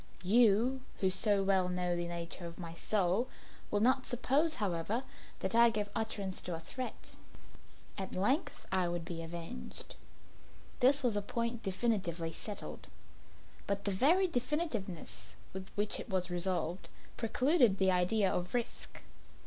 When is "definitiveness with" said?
14.27-15.69